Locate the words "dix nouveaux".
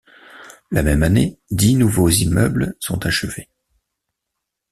1.51-2.09